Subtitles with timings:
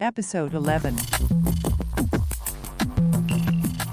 [0.00, 0.98] Episode 11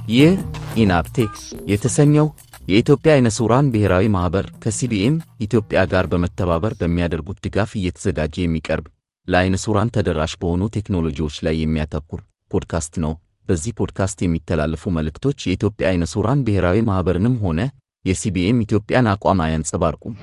[0.09, 0.33] ይህ
[0.75, 1.31] ኢናብ ቴክ
[1.67, 2.27] የተሰኘው
[2.67, 8.85] የኢትዮጵያ አይነ ሥውራን ብሔራዊ ማኅበር ከሲቢኤም ኢትዮጵያ ጋር በመተባበር በሚያደርጉት ድጋፍ እየተዘጋጀ የሚቀርብ
[9.27, 13.13] ለአይነ ሥውራን ተደራሽ በሆኑ ቴክኖሎጂዎች ላይ የሚያተኩር ፖድካስት ነው።
[13.49, 17.59] በዚህ ፖድካስት የሚተላለፉ መልእክቶች የኢትዮጵያ አይነ ሥውራን ብሔራዊ ማኅበርንም ሆነ
[18.05, 20.15] የሲቢኤም ኢትዮጵያን አቋም አያንጸባርቁም።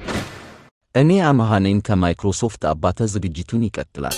[0.95, 4.17] እኔ አመሃኔን ከማይክሮሶፍት አባተ ዝግጅቱን ይቀጥላል።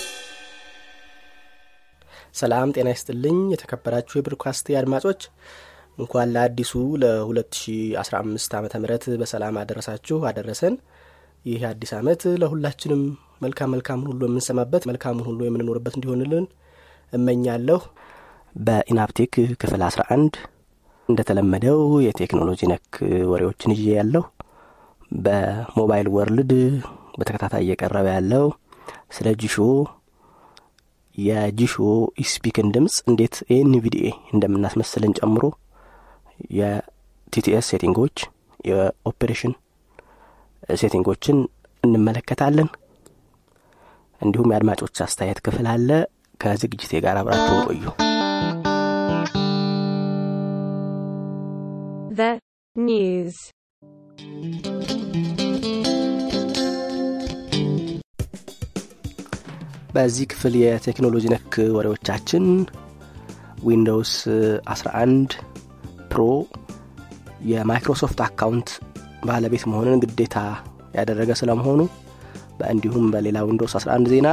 [2.35, 5.21] ሰላም ጤና ይስጥልኝ የተከበራችሁ የብሮድካስት አድማጮች።
[5.99, 6.73] እንኳን ለአዲሱ
[7.03, 8.87] ለ2015 ዓ ም
[9.21, 10.75] በሰላም አደረሳችሁ አደረሰን።
[11.47, 13.03] ይህ አዲስ ዓመት ለሁላችንም
[13.45, 16.45] መልካም መልካምን ሁሉ የምንሰማበት መልካምን ሁሉ የምንኖርበት እንዲሆንልን
[17.13, 17.81] እመኛለሁ።
[18.55, 20.37] በኢናብ ቴክ ክፍል 11
[21.09, 22.93] እንደተለመደው የቴክኖሎጂ ነክ
[23.33, 24.23] ወሬዎችን ይዤ ያለሁ
[25.19, 26.53] በ Mobile World
[27.19, 28.47] በተከታታይ እየቀረበ ያለው
[29.17, 29.57] ስለ ጂሺዎ
[31.19, 31.75] የጂሺዎ
[32.21, 35.43] eSpeak ን ድምፅ እንዴት NVDA እንደምናስመስልን ጨምሮ
[36.59, 38.17] የቲቲኤስ ሴቲንጎች
[38.65, 39.53] የኦፕሬሽን
[40.77, 41.39] ሴቲንጎችን
[41.83, 42.69] እንመለከታለን።
[44.21, 45.89] እንዲሁም የአድማጮች አስተያየት ክፍል አለ።
[46.41, 47.85] ከዝግጅቴ ጋር አብራችሁን ቆዩ።
[52.17, 52.31] The
[59.95, 62.45] በዚህ ክፍል የቴክኖሎጂ ነክ ወሬዎቻችን
[63.69, 64.13] Windows
[64.73, 65.37] 11
[66.13, 66.23] Pro
[67.51, 68.71] የ Microsoft account
[69.29, 70.37] ባለቤት መሆንን ግዴታ
[70.99, 71.81] ያደረገ ስለመሆኑ
[72.73, 74.29] እንዲሁም በሌላ Windows 11 ዜና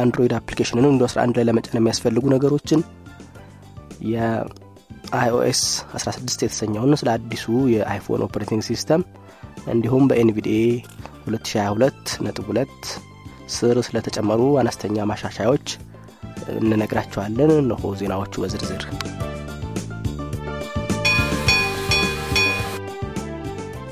[0.00, 2.80] Android application ን Windows 11 ላይ ለመጫን የሚያስፈልጉ ነገሮችን
[4.12, 5.62] የ iOS
[5.98, 9.02] 16 የተሰኘውን ስለ አዲሱ የ iPhone operating system
[9.72, 10.58] እንዲሁም በ NVDA
[11.28, 12.98] 2022 ነጥብ 2
[13.50, 15.66] ስር ስለተጨመሩ አነስተኛ ማሻሻያዎች
[16.60, 18.84] እንነግራችኋለን። እነሆ ዜናዎቹ በዝርዝር።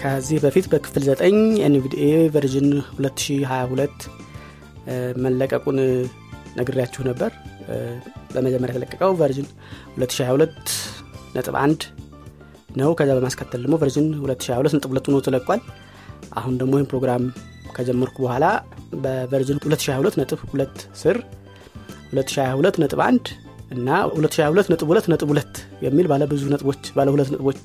[0.02, 2.04] ከዚህ በፊት በክፍል 9 NVDA
[2.34, 4.04] version 2022
[5.24, 5.78] መለቀቁን
[6.58, 7.30] ነግሬያችሁ ነበር።
[8.34, 9.48] በመጀመሪያ የተለቀቀው version
[9.96, 10.70] 2022
[11.36, 11.86] ነጥብ 1
[12.78, 15.60] ነው። ከዛ በማስከተል ደግሞ version 2022 ነጥብ 2 ነው ተለቋል።
[16.38, 17.24] አሁን ደግሞ ይህን ፕሮግራም
[17.76, 18.46] ከጀመርኩ በኋላ
[19.02, 21.16] በ version 2022 ነጥብ 2 ስር
[22.12, 23.30] 2022 ነጥብ 1
[23.76, 27.64] እና 2022 ነጥብ 2 ነጥብ 2 የሚል ባለ ብዙ ነጥቦች ባለ ሁለት ነጥቦች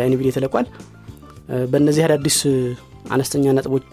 [0.00, 0.66] NVDA ተለቋል።
[1.72, 2.38] በእነዚህ አዳዲስ
[3.14, 3.92] አነስተኛ ነጥቦች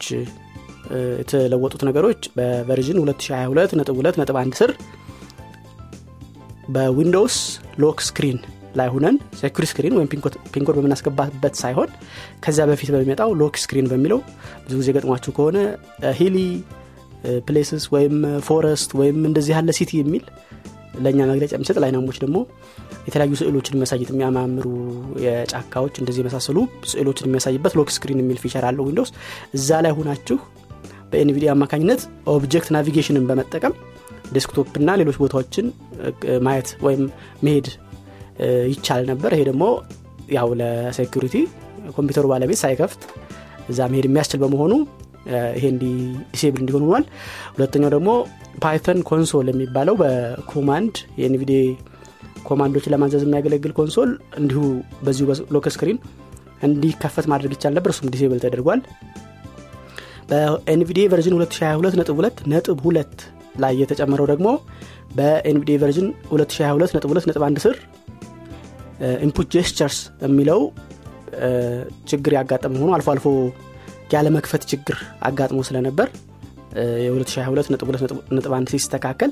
[1.21, 4.71] የተለወጡት ነገሮች በ version 2022 ነጥብ 2 ነጥብ 1 ስር
[6.75, 7.37] በ Windows
[7.83, 8.37] lock screen
[8.75, 10.07] ላይ ሁነን secure screen ወይም
[10.53, 11.89] pin code በምናስገባበት ሳይሆን
[12.43, 14.19] ከዚያ በፊት በሚመጣው lock screen በሚለው
[14.65, 15.57] ብዙ ጊዜ ገጥሟችሁ ከሆነ
[16.19, 16.37] hilly
[17.47, 18.15] places ወይም
[18.47, 20.23] forest ወይም እንደዚህ ያለ city የሚል
[21.03, 22.37] ለእኛ መግለጫ የሚሰጥ ለዓይናሞች ደግሞ
[23.07, 24.65] የተለያዩ ስዕሎችን የሚያሳይበት የሚያማምሩ
[25.23, 26.57] የጫካዎች እንደዚህ የመሳሰሉ
[26.91, 29.11] ስዕሎችን የሚያሳይበት lock screen የሚል feature አለው Windows።
[29.57, 30.37] እዛ ላይ ሁናችሁ
[31.11, 32.03] በ NVDA አማካኝነት
[32.33, 33.73] object navigation ን በመጠቀም
[34.33, 35.65] desktop እና ሌሎች ቦታዎችን
[36.45, 37.03] ማየት ወይም
[37.45, 37.67] መሄድ
[38.71, 39.63] ይቻል ነበር። ይሄ ደግሞ
[40.35, 41.35] ያው ለ security
[41.95, 43.01] ኮምፒውተሩ ባለቤት ሳይከፍት
[43.71, 44.73] እዛ መሄድ የሚያስችል በመሆኑ
[45.57, 45.83] ይሄ እንዲ
[46.33, 47.03] disable እንዲሆን ሆኗል።
[47.55, 48.09] ሁለተኛው ደግሞ
[48.63, 51.53] Python console የሚባለው በ command የ NVDA
[52.49, 54.09] command ኦችን ለማዘዝ የሚያገለግል console
[54.39, 54.61] እንዲሁ
[55.05, 55.99] በዚሁ lock screen
[56.61, 58.81] እንዲከፈት ማድረግ ይቻል ነበር። እሱም disable ተደርጓል።
[60.29, 63.23] በ NVDA version 2022 ነጥብ 2 ነጥብ 2
[63.63, 64.47] ላይ የተጨመረው ደግሞ
[65.17, 67.75] በ NVDA version 2022 ነጥብ 2 ነጥብ 1 ስር
[69.25, 70.61] input gestures የሚለው
[72.11, 73.27] ችግር ያጋጠመ ሆኖ አልፎ አልፎ
[74.13, 76.07] ያለ መክፈት ችግር አጋጥሞ ስለነበር
[77.05, 77.71] የ2022
[78.35, 79.31] ነጥብ 1 ሲስተካከል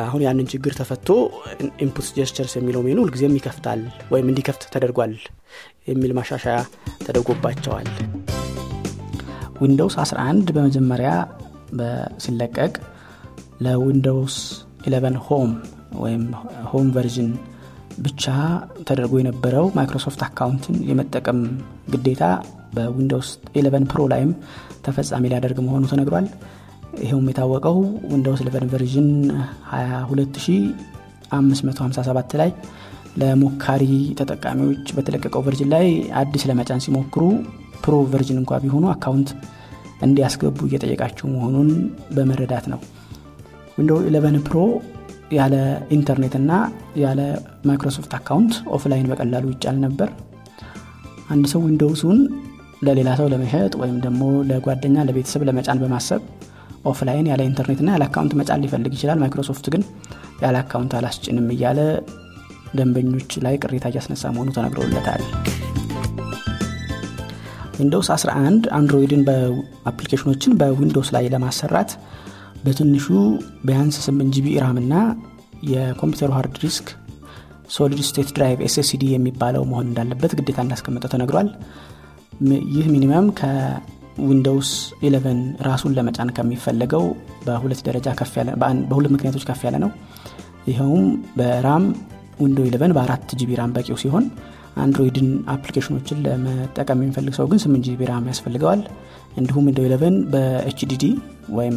[0.00, 1.08] አሁን ያንን ችግር ተፈቶ
[1.84, 3.80] input gestures የሚለው ሜኑ ሁልጊዜም ይከፍታል
[4.12, 5.12] ወይም እንዲከፍት ተደርጓል
[5.90, 6.58] የሚል ማሻሻያ
[7.06, 7.88] ተደርጎባቸዋል።
[9.62, 11.10] Windows 11 በመጀመሪያ
[12.24, 12.72] ሲለቀቅ
[13.66, 14.36] ለ Windows
[14.86, 15.50] 11 Home
[16.02, 16.22] ወይም
[16.70, 17.30] home version
[17.98, 18.24] ብቻ
[18.88, 21.38] ተደርጎ የነበረው Microsoft account ን የመጠቀም
[21.92, 22.22] ግዴታ
[22.74, 24.30] በ Windows 11 Pro ላይም
[24.86, 26.26] ተፈጻሚ ሊያደርግ መሆኑ ተነግሯል።
[27.02, 27.76] ይኸውም የታወቀው
[28.12, 29.08] Windows 11 version
[30.10, 32.50] 22557 ላይ
[33.20, 33.82] ለሞካሪ
[34.18, 35.86] ተጠቃሚዎች በተለቀቀው version ላይ
[36.20, 37.22] አዲስ ለመጫን ሲሞክሩ
[37.84, 39.30] pro version እንኳ ቢሆኑ account
[40.06, 41.68] እንዲያስገቡ እየጠየቃቸው መሆኑን
[42.16, 42.80] በመረዳት ነው።
[43.78, 44.56] Windows 11 Pro
[45.32, 45.54] ያለ
[45.96, 46.52] ኢንተርኔት እና
[47.02, 47.20] ያለ
[47.68, 50.08] Microsoft account offline በቀላሉ ይጫል ነበር።
[51.30, 52.18] አንድ ሰው Windows ኡን
[52.86, 56.22] ለሌላ ሰው ለመሸጥ ወይም ደግሞ ለጓደኛ ለቤተሰብ ለመጫን በማሰብ
[56.84, 59.82] offline ያለ ኢንተርኔትና ያለ account መጫን ሊፈልግ ይችላል። ማይክሮሶፍት ግን
[60.42, 61.80] ያለ account አላስጭንም እያለ
[62.74, 65.22] ደንበኞች ላይ ቅሬታ እያስነሳ መሆኑ ተነግሮለታል።
[67.78, 69.22] Windows 11 Android ን
[69.90, 71.92] application ኦችን በ Windows ላይ ለማሰራት
[72.64, 73.06] በትንሹ
[73.66, 74.94] ቢያንስ 8 GB RAM እና
[75.70, 76.86] የኮምፒውተሩ hard disk
[77.74, 81.48] solid state drive SSD የሚባለው መሆን እንዳለበት ግዴታ እንዳስቀመጠው ተነግሯል።
[82.76, 84.70] ይህ minimum ከዊንዶውስ
[85.02, 87.04] 11 ራሱን ለመጫን ከሚፈለገው
[87.46, 88.06] በሁለት ደረጃ
[88.90, 89.90] በሁለት ምክንያቶች ከፍ ያለ ነው።
[90.70, 91.06] ይኸውም
[91.38, 91.84] በ RAM
[92.42, 94.24] ዊንዶ 11 በአራት GB RAM በቂው ሲሆን
[94.82, 98.82] አንድሮይድን application ኦችን ለመጠቀም የሚፈልግ ሰው ግን 8 GB RAM ያስፈልገዋል።
[99.40, 101.04] እንዲሁም ዊንዶ 11 በ HDD
[101.50, 101.76] ወይም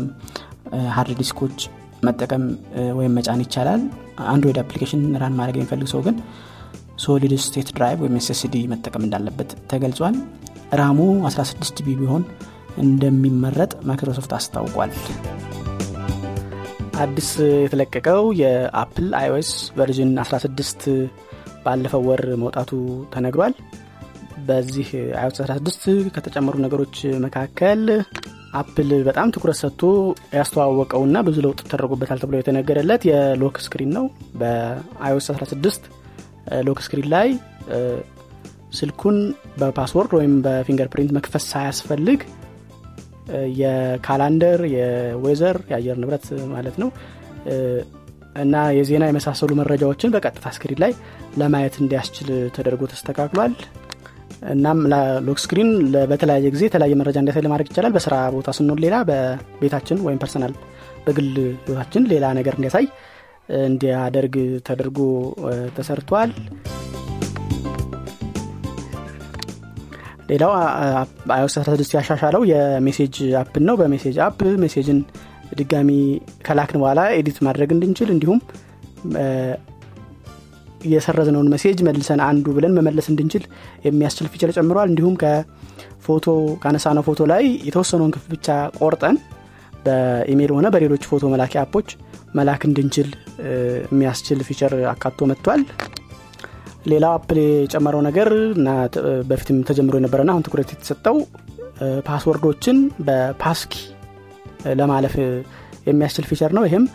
[0.96, 1.58] hard disk ኦች
[2.04, 2.44] መጠቀም
[2.98, 3.82] ወይም መጫን ይቻላል።
[4.32, 6.16] አንድሮይድ application run ማድረግ የሚፈልግ ሰው ግን
[7.04, 10.16] solid state drive ወይም SSD መጠቀም እንዳለበት ተገልጿል።
[10.74, 11.00] RAM ኡ
[11.30, 12.24] 16 GB ቢሆን
[12.84, 14.92] እንደሚመረጥ ማይክሮሶፍት አስታውቋል።
[16.98, 17.30] አዲስ
[17.64, 20.86] የተለቀቀው የአፕል አይኦኤስ version 16
[21.66, 22.72] ባለፈው ወር መውጣቱ
[23.14, 23.54] ተነግሯል።
[24.48, 24.88] በዚህ
[25.20, 25.86] አይኦኤስ 16
[26.16, 26.96] ከተጨመሩ ነገሮች
[27.26, 27.82] መካከል
[28.56, 29.82] አፕል በጣም ትኩረት ሰጥቶ
[30.38, 34.06] ያስተዋወቀውና ብዙ ለውጥ ተደርጎበታል ተብሎ የተነገረለት የ lock screen ነው።
[34.42, 35.90] በአይኦስ 16
[36.68, 37.30] lock screen ላይ
[38.80, 39.18] ስልኩን
[39.60, 42.22] በ password ወይም በ fingerprint መክፈት ሳያስፈልግ
[43.60, 46.90] የ calendar የ weather የአየር ንብረት ማለት ነው
[48.44, 50.94] እና የዜና የመሳሰሉ መረጃዎችን በቀጥታ screen ላይ
[51.42, 53.54] ለማየት እንዲያስችል ተደርጎ ተስተካክሏል
[54.46, 54.80] እናም
[55.28, 55.70] lock screen
[56.12, 60.54] በተለያየ ጊዜ የተለያየ መረጃ እንዲያሳይ ለማድረግ ይቻላል። በስራ ቦታ ስንሆን ሌላ በቤታችን ወይም personal
[61.06, 62.86] በግል ህይወታችን ሌላ ነገር እንዲያሳይ
[63.66, 64.36] እንዲያደርግ
[64.68, 65.00] ተደርጎ
[65.78, 66.32] ተሰርቷል።
[70.30, 70.52] ሌላው
[71.36, 75.00] አይኦስ 16 ያሻሻለው የ message app ን ነው። በ message app message ን
[75.60, 75.90] ድጋሚ
[76.48, 78.40] ከላክን በኋላ edit ማድረግ እንድንችል እንዲሁም
[80.86, 83.44] የሰረዝነውን message መልሰን undo ብለን መመለስ እንድንችል
[83.88, 86.26] የሚያስችል feature ጨምሯል። እንዲሁም ከፎቶ
[86.64, 88.48] ካነሳነው ፎቶ ላይ የተወሰነውን ክፍል ብቻ
[88.80, 89.18] ቆርጠን
[89.86, 91.90] በኢሜይል ሆነ በሌሎች ፎቶ መላኪያ app ኦች
[92.36, 93.10] መላክ እንድንችል
[93.90, 95.62] የሚያስችል feature አካቶ መጥቷል።
[96.92, 98.70] ሌላው አፕል የጨመረው ነገር እና
[99.30, 101.18] በፊትም ተጀምሮ የነበረና አሁን ትኩረት የተሰጠው
[102.08, 103.74] password ኦችን በ passkey
[104.80, 105.14] ለማለፍ
[105.88, 106.86] የሚያስችል feature ነው። ይህም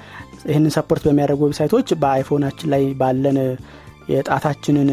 [0.48, 3.38] ይህንን support በሚያደርጉ website ኦች በአይፎናችን ላይ ባለን
[4.10, 4.90] የጣታችንን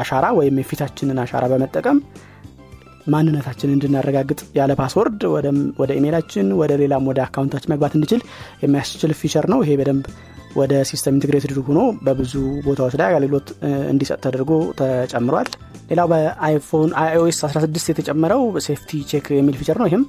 [0.00, 1.98] አሻራ ወይም የፊታችንን አሻራ በመጠቀም
[3.06, 5.22] ማንነታችንን እንድናረጋግጥ ያለ password
[5.80, 8.20] ወደ ኢሜይላችን ወደ ሌላም ወደ account ኣችን መግባት እንድችል
[8.62, 10.04] የሚያስችል feature ነው። ይሄ በደንብ
[10.56, 12.32] ወደ system integrated ሆኖ በብዙ
[12.66, 13.48] ቦታዎች ላይ አገልግሎት
[13.92, 14.50] እንዲሰጥ ተደርጎ
[14.80, 15.48] ተጨምሯል።
[15.90, 20.04] ሌላው በአይፎን አይኦኤስ 16 የተጨመረው safety check የሚል feature ነው። ይህም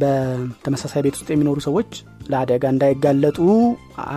[0.00, 1.90] በተመሳሳይ ቤት ውስጥ የሚኖሩ ሰዎች
[2.30, 3.38] ለአደጋ እንዳይጋለጡ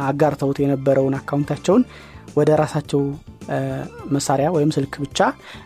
[0.04, 1.84] አጋርተውት የነበረውን account ኣቸውን
[2.36, 3.02] ወደ ራሳቸው
[4.12, 5.20] መሳሪያ ወይም ስልክ ብቻ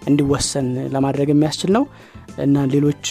[0.07, 1.83] እንዲወሰን ለማድረግ የሚያስችል ነው።
[2.37, 3.05] እና ሌሎች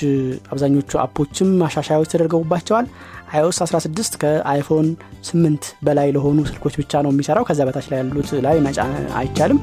[0.53, 2.87] አብዛኞቹ app ኦችም ማሻሻያዎች ተደርገውባቸዋል።
[3.33, 4.89] አይኦስ 16 ከአይፎን
[5.31, 9.61] 8 በላይ ለሆኑ ስልኮች ብቻ ነው የሚሰራው። ከዛ በታች ላይ ያሉት ላይ መጫን አይቻልም.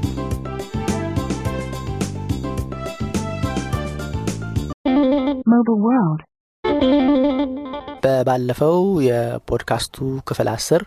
[8.04, 9.96] በባለፈው የፖድካስቱ
[10.28, 10.82] ክፍል አስር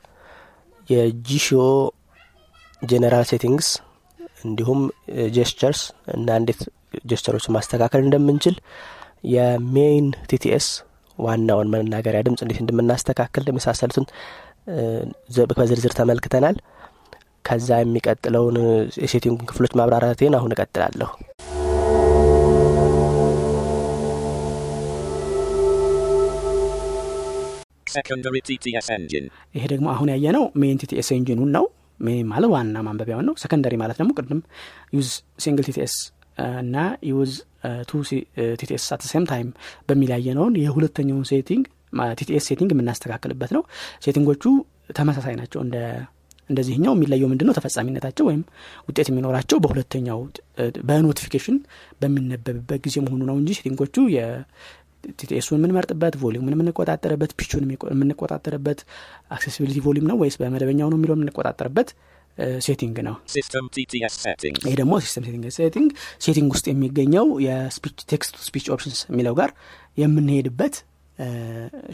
[0.90, 1.48] የጂሾ
[2.82, 3.70] general settings
[4.46, 4.82] እንዲሁም
[5.36, 5.82] gestures
[6.16, 6.60] እና እንዴት
[7.12, 8.56] gesture ኦችን ማስተካከል እንደምንችል
[9.34, 10.68] የ main TTS
[11.18, 14.06] ዋናውን መናገሪያ ድምፅ እንዴት እንደምናስተካከል የመሳሰሉትን
[15.52, 16.58] በዝርዝር ተመልክተናል።
[17.46, 18.58] ከዛ የሚቀጥለውን
[19.04, 21.10] የ setting ክፍሎች ማብራራቴን አሁን እቀጥላለሁ.
[29.56, 31.66] ይሄ ደግሞ አሁን ያየነው main TTS engine ኡን ነው
[32.32, 34.42] ማለት ዋና ማንበቢያውን ነው secondary ማለት ደግሞ ቅድም
[34.94, 35.96] use single TTS
[36.62, 36.76] እና
[37.12, 37.32] use
[37.90, 38.02] two
[38.60, 39.48] TTS at same time
[39.90, 41.64] በሚል ያየነውን የሁለተኛውን setting
[42.20, 43.62] TTS setting የምናስተካክልበት ነው።
[44.06, 44.44] setting ኦቹ
[44.98, 45.78] ተመሳሳይ ናቸው። እንደ
[46.50, 47.54] እንደዚህኛው የሚለየው ምንድነው?
[47.58, 48.42] ተፈጻሚነታቸው ወይም
[48.88, 50.20] ውጤት የሚኖራቸው በሁለተኛው
[50.90, 51.58] በ notification
[52.02, 53.96] በሚነበብበት ጊዜ መሆኑ ነው እንጂ setting ኦቹ
[55.20, 58.80] TTS ኡን የምንመርጥበት volume ን የምንቆጣጠርበት ፒቹን የምንቆጣጠርበት
[59.36, 61.90] accessibility volume ነው ወይስ በመደበኛው ነው የሚለው የምንቆጣጠርበት
[62.66, 64.60] setting ነው System TTS settings.
[64.68, 65.90] ይሄ ደግሞ system setting setting
[66.26, 69.52] setting ውስጥ የሚገኘው የ speech text speech options የሚለው ጋር
[70.02, 70.76] የምንሄድበት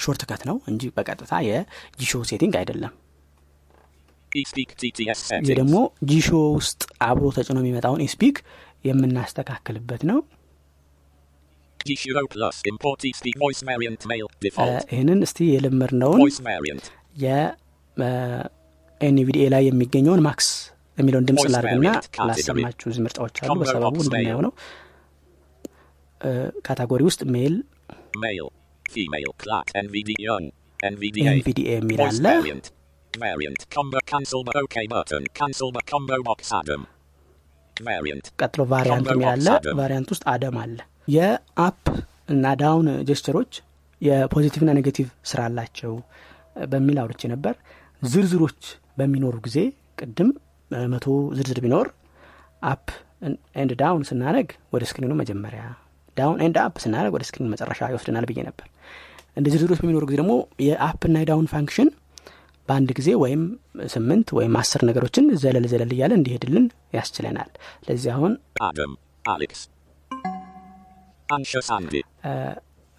[0.05, 2.93] ሾርት ከት ነው እንጂ በቀጥታ የጂሾ ሴቲንግ አይደለም
[4.31, 5.49] ይህ.
[5.51, 5.75] ደግሞ
[6.11, 6.27] ጂሾ
[6.57, 8.37] ውስጥ አብሮ ተጭኖ የሚመጣውን ኤስፒክ
[8.89, 11.72] የምናስተካክልበት ነው Gishiro Plus.
[11.72, 11.72] Import speak voice variant male.
[11.72, 11.72] Default.
[14.91, 16.19] ይህንን እስቲ የለመድነውን.
[17.23, 20.47] የኤንቪዲኤ ላይ የሚገኘውን ማክስ
[20.99, 21.87] የሚለውን ድምፅ ላርግና.
[22.29, 24.39] ላሰማችሁ እዚህ ምርጫዎች አሉ በሰበቡ እንደሚያው.
[24.45, 24.51] ነው
[26.67, 27.55] ካታጎሪ ውስጥ ሜል.
[30.89, 32.65] ኤንቪዲኤ የሚል አለ variant.
[33.13, 33.61] Variant.
[33.75, 35.23] Combo cancel the OK button.
[35.39, 36.81] Cancel the combo box Adam.
[37.77, 38.25] Variant.
[38.41, 39.47] ቀጥሎ ቫሪያንት የሚል አለ.
[39.81, 41.85] ቫሪያንት ውስጥ አደም አለ የአፕ
[42.33, 43.53] እና ዳውን ጀስቸሮች
[44.01, 45.93] የፖዚቲቭና ኔጌቲቭ ስራ አላቸው
[46.71, 47.55] በሚል አውርቼ ነበር
[48.01, 48.61] ዝርዝሮች
[48.99, 49.57] በሚኖሩ ጊዜ
[49.99, 50.29] ቅድም
[50.93, 51.05] መቶ
[51.37, 51.87] ዝርዝር ቢኖር
[52.71, 52.87] up
[53.61, 55.63] and down ስናደረግ ወደ ስክሪኑ መጀመሪያ
[56.17, 58.67] down and up ስናደረግ ወደ ስክሪኑ መጨረሻ ይወስደናል ብዬ ነበር
[59.37, 60.33] እንደ ዝርዝሮች በሚኖሩ ጊዜ ደግሞ
[60.65, 61.89] የ up እና የ down function
[62.67, 63.41] በአንድ ጊዜ ወይም
[63.93, 66.67] ስምንት ወይም አስር ነገሮችን ዘለል ዘለል እያለ እንዲሄድልን
[66.97, 67.49] ያስችለናል
[67.87, 68.33] ለዚህ አሁን
[68.65, 68.91] Adam.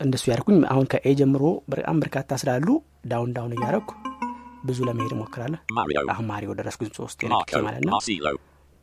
[0.00, 2.68] እንደሱ ያደርኩኝ አሁን ከ A ጀምሮ በጣም በርካታ ስላሉ
[3.06, 3.90] down down እያደረኩ
[4.66, 5.60] ብዙ ለመሄድ እሞክራለሁ.
[6.14, 7.20] አሁን ማሪዮ ደረስኩኝ ሶስት.
[7.66, 8.32] ማለት ነው Marcelo.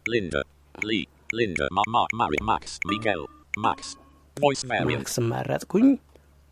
[0.06, 0.42] Linda.
[0.90, 1.04] Lee.
[1.40, 1.66] Linda.
[1.78, 2.12] Ma- Mark.
[2.22, 2.38] Mari.
[2.52, 2.64] Max.
[2.92, 3.22] Miguel.
[3.66, 3.80] Max.
[4.38, 5.00] Voice variant.
[5.00, 5.88] ማክስ መረጥኩኝ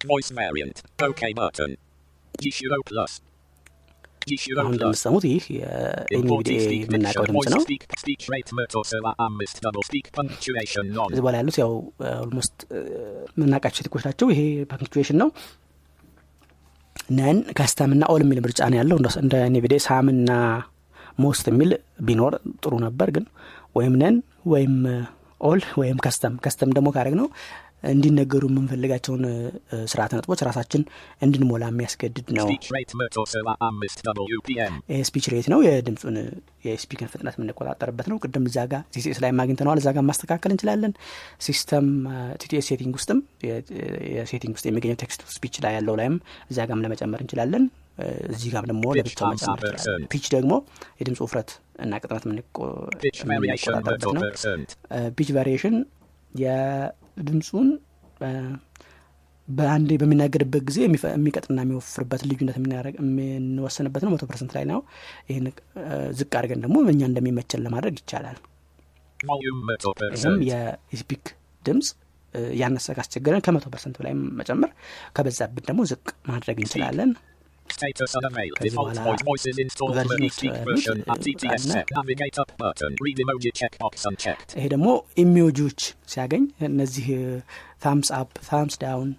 [0.01, 0.77] Voice variant.
[1.10, 1.72] OK button.
[2.44, 3.13] Jieshuo Plus.
[4.60, 4.74] አሁን.
[4.74, 5.44] እንደምትሰሙት የ
[6.63, 7.24] eSpeak የምናውቀው.
[7.28, 7.62] ድምፅ ነው.
[11.12, 11.72] እዚህ በኋላ ያሉት ያው
[12.20, 12.56] almost
[13.36, 15.30] የምናውቃቸው ቴክኒኮች ናቸው ይሄ punctuation ነው
[17.12, 20.32] none custom እና all የሚል ምርጫ ነው ያለው እንደ- እንደ NVDA some እና
[21.20, 21.72] most የሚል
[22.08, 22.34] ቢኖር
[22.64, 23.26] ጥሩ ነበር ግን
[23.78, 24.16] ወይም none
[24.48, 24.76] ወይም
[25.42, 27.28] all ወይም custom custom ደግሞ ካደረግነው
[27.84, 29.36] እንዲነገሩ የምንፈልጋቸውን እ፣
[29.92, 30.82] ስርዓተ ነጥቦች ራሳችን
[31.22, 32.48] እንድንሞላ የሚያስገድድ ነው።
[35.04, 36.16] speech rate ነው። የድምፁን
[36.66, 40.54] የ eSpeak ን ፍጥነት የምንቆጣጠርበት ነው። ቅድም እዛ ጋ TTS ላይ አግኝተነዋል እዛ ጋር ማስተካከል
[40.54, 40.94] እንችላለን።
[41.46, 41.88] system
[42.42, 43.20] TTS setting ውስጥም
[44.16, 46.18] የ setting ውስጥ የሚገኘው text speech ላይ ያለው ላይም
[46.52, 47.66] እዛ ጋም ለመጨመር እንችላለን።
[48.30, 49.72] እዚህ ጋም ደግሞ ለብቻው መጨመር 50%.
[49.72, 50.54] እንችላለን። pitch ደግሞ
[51.00, 54.76] የድምፁ ውፍረት እና ቅጥነት የምንቆጣጠርበት ነው። 100%.
[55.18, 55.75] pitch variation
[57.20, 57.68] የድምፁን
[58.24, 58.30] እ፣
[59.48, 60.78] በአንዴ በሚናገርበት ጊዜ
[61.14, 62.58] የሚቀጥና የሚወፍርበት ልዩነት
[63.00, 64.80] የምንወስንበት ነው። መቶ percent ላይ ነው።
[65.30, 65.46] ይህን
[66.18, 68.38] ዝቅ አድርገን ደግሞ እኛ እንደሚመቸን ለማድረግ ይቻላል።
[69.40, 70.44] ይህም 100%.
[70.92, 71.25] የ eSpeak
[71.64, 71.88] ድምፅ
[72.56, 74.72] ያነሰ ካስቸገረን ከመቶ percent በላይ መጨመር
[75.16, 77.12] ከበዛብን ደግሞ ዝቅ ማድረግ እንችላለን
[77.78, 78.58] Status unavailable.
[78.60, 79.96] ከዚህ Default በኋላ voice voices installed.
[80.00, 80.98] version speak version.
[81.26, 81.64] TTS.
[81.98, 82.92] Navigate up button.
[83.06, 84.50] Read emoji checkbox unchecked.
[84.60, 84.88] ይሄ ደግሞ
[85.24, 85.82] emoji ዎች
[86.14, 87.08] ሲያገኝ እነዚህ
[87.86, 89.12] thumbs up thumbs down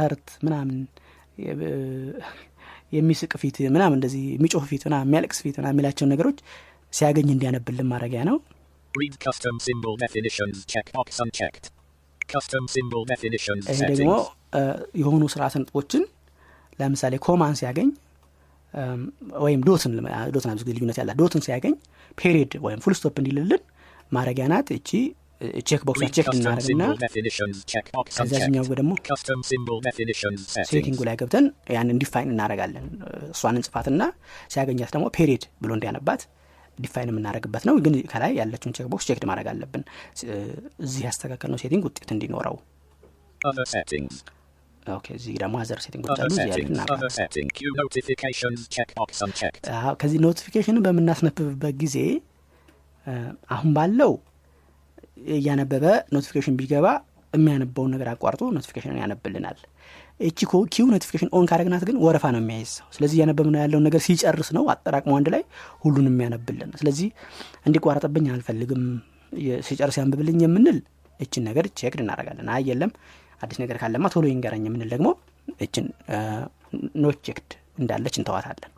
[0.00, 0.78] heart ምናምን
[2.96, 6.38] የሚስቅ ፊት ምናምን እንደዚህ የሚጮህ ፊት ምናምን የሚያለቅስ ፊት ምናምን የሚላቸውን ነገሮች
[6.92, 8.38] ሲያገኝ እንዲያነብልን ማድረጊያ ነው
[8.94, 10.56] Read custom symbol definitions.
[10.72, 11.64] Checkbox unchecked.
[12.34, 14.10] Custom symbol definitions ይሄ ደግሞ
[15.00, 16.02] የሆኑ ስርዓት ነጥቦችን
[16.78, 17.88] ለምሳሌ comma ን ሲያገኝ
[19.44, 19.92] ወይም dot ን
[20.36, 21.74] dot ን ብዙ ጊዜ ልዩነት ያላት dot ን ሲያገኝ
[22.18, 23.62] period ወይም full stop እንዲልልን
[24.12, 24.90] ማድረጊያ ናት። እቺ
[25.68, 26.82] check box Read check እናደርግና
[27.46, 27.90] unchecked.
[28.80, 31.00] ደግሞ Custom symbol definitions setting ኡ.
[31.08, 32.86] ላይ ገብተን ያን define እናደረጋለን
[33.34, 34.02] እሷን እንጽፋትና
[34.54, 36.22] ሲያገኛት ደግሞ period ብሎ እንዲያነባት
[36.78, 39.82] define የምናደረግበት ነው። ግን ከላይ ያለችውን check box checked ማድረግ አለብን።
[40.86, 42.56] እዚህ ያስተካከልነው setting ውጤት እንዲኖረው
[45.14, 46.30] እዚህ ደግሞ other setting ኦች አሉ
[50.00, 51.96] ከዚህ notification ን በምናስነብብበት ጊዜ
[53.54, 54.12] አሁን ባለው
[55.36, 55.84] እያነበበ
[56.14, 56.86] notification ቢገባ
[57.32, 59.58] የሚያነበውን ነገር አቋርጦ notification ን ያነብልናል።
[60.20, 64.48] እቺ ኮ queue notification on ካደረግናት ግን ወረፋ ነው የሚያይዘው ስለዚህ እያነበብነው ያለውን ነገር ሲጨርስ
[64.56, 65.42] ነው አጠራቅሞ አንድ ላይ
[65.82, 67.08] ሁሉን የሚያነብልን። ስለዚህ
[67.66, 68.84] እንዲቋረጥብኝ አልፈልግም
[69.68, 70.78] ሲጨርስ ያንብብልኝ የምንል
[71.20, 72.92] እችን ነገር checked እናደርጋለን አይ የለም
[73.44, 75.08] አዲስ ነገር ካለ ቶሎ ይንገረኝ የምንል ደግሞ
[75.66, 75.86] እችን
[77.04, 77.50] not checked
[77.82, 78.70] እንዳለች እንተዋታለን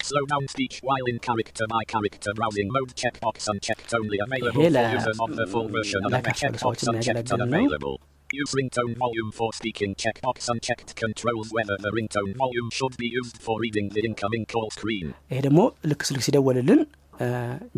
[0.00, 4.68] Slow down speech while in character by character browsing mode checkbox unchecked only available ይሄ
[4.68, 7.96] for ለ- users of the full version of the ለከፈሉ checkbox ሰዎች የሚያገለግል ነው። unavailable.
[8.30, 13.38] Use ringtone volume for speaking checkbox unchecked controls whether the ringtone volume should be used
[13.46, 15.06] for reading the incoming call screen.
[15.32, 15.60] ይሄ ደግሞ
[15.92, 16.80] ልክ ስልክ ሲደወልልን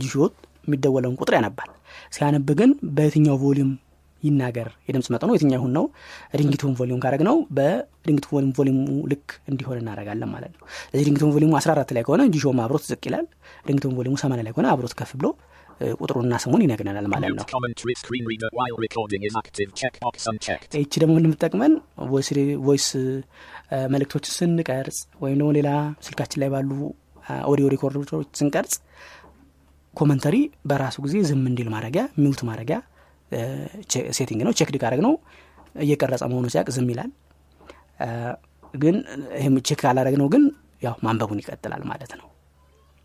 [0.03, 0.35] Jieshuo
[0.67, 1.71] የሚደወለውን ቁጥር ያነባል
[2.17, 3.73] ሲያነብ ግን በየትኛው volume
[4.23, 5.85] ይናገር። የድምፅ መጠኑ የትኛው ይሁን ነው?
[6.39, 8.81] ringtone volume ካደረግነው በ ringtone volume ኡ
[9.13, 12.85] ልክ እንዲሆን እናደረጋለን ማለት ነው። ስለዚህ ringtone volume ኡ 14 ላይ ከሆነ Jieshuo ም አብሮት
[12.91, 13.27] ዝቅ ይላል።
[13.67, 15.29] ringtone volume ኡ 8 ላይ ከሆነ አብሮት ከፍ ብሎ
[15.75, 17.45] እ፣ ቁጥሩንና ስሙን ይነግረናል ማለት ነው.
[20.79, 21.73] ይቺ ደግሞ እንደምትጠቅመን
[22.65, 22.89] voice
[23.93, 25.71] መልእክቶች ስንቀርጽ ወይም ደግሞ ሌላ
[26.07, 26.71] ስልካችን ላይ ባሉ
[27.51, 28.11] audio record ኦች
[28.41, 28.75] ስንቀርጽ
[29.95, 30.37] commentary
[30.69, 32.79] በራሱ ጊዜ ዝም እንዲል ማድረጊያ mute ማድረጊያ
[34.19, 35.15] setting ነው። check ካረግነው
[35.83, 37.11] እየቀረጸ መሆኑ ሲያቅ ዝም ይላል።
[38.75, 38.97] ግን
[39.39, 40.45] ይህም check ካላደረግነው ግን
[40.83, 42.29] ያው ማንበቡን ይቀጥላል ማለት ነው።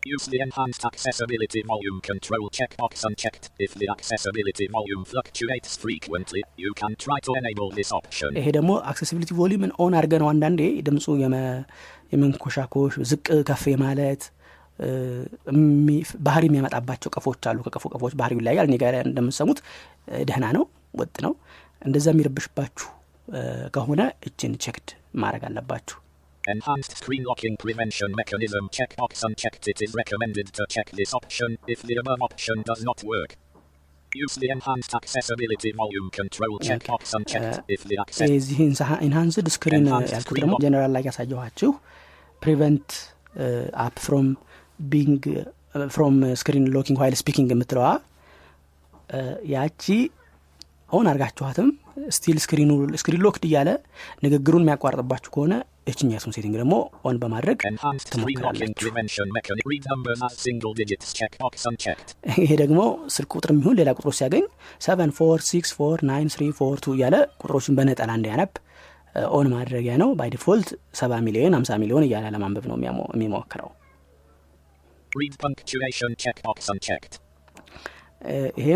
[0.02, 3.44] Use the enhanced accessibility volume control checkbox unchecked.
[3.58, 8.30] If the accessibility volume fluctuates frequently, you can try to enable this option.
[8.40, 11.60] ይሄ ደግሞ accessibility volume ን on አድርገነው አንዳንዴ ድምፁ የመ-
[12.12, 13.64] የመንኮሻኮሽ ዝቅ ከፍ
[15.48, 19.60] የሚ- ባህሪ የሚያመጣባቸው ቀፎች አሉ። ከቀፎ ቀፎ ባህሪው ይለያል እኔ ጋር እንደምሰሙት
[20.28, 20.64] ደህና ነው
[21.00, 21.32] ወጥ ነው
[21.82, 22.88] እንደዛ የሚረብሽባችሁ
[23.76, 24.88] ከሆነ እችን ቼክድ
[25.22, 25.96] ማድረግ አለባችሁ
[26.44, 29.64] Enhanced screen locking prevention mechanism checkbox unchecked.
[29.72, 33.32] It is recommended to check this option if the above option does not work.
[34.12, 38.58] Use the enhanced accessibility volume control checkbox unchecked if the access የዚህ
[39.08, 39.84] ኢንሃንስድ ስክሪን
[40.14, 40.54] ያልኩት ደግሞ.
[40.64, 41.70] ጀነራል ላይ ያሳየኋችሁ
[42.42, 42.88] ፕሪቨንት
[43.86, 44.30] አፕ ፍሮም
[44.92, 45.22] ቢንግ
[45.96, 47.86] ፍሮም ስክሪን ሎኪንግ ዋይል ስፒኪንግ የምትለዋ
[49.52, 49.84] ያቺ
[50.90, 51.68] አሁን አርጋችኋትም
[52.16, 52.70] still ስክሪኑ
[53.00, 53.68] screen locked እያለ
[54.24, 55.54] ንግግሩን የሚያቋርጥባችሁ ከሆነ
[55.90, 56.74] እችኛቱን setting ደግሞ
[57.08, 57.58] on በማድረግ.
[62.38, 62.80] ይሄ ደግሞ
[63.14, 64.44] ስልክ ቁጥር የሚሆን ሌላ ቁጥሮች ሲያገኝ
[64.86, 68.52] seven four six four nine three four two እያለ ቁጥሮችን በነጠላ እንዲያነብ
[69.32, 72.76] on ማድረጊያ ነው by default ሰባ ሚሊዮን ሀምሳ ሚሊዮን እያለ ለማንበብ ነው
[73.14, 73.70] የሚሞክረው
[75.42, 77.14] punctuation checkbox unchecked.
[77.14, 77.27] እ፣
[78.58, 78.68] ይሄ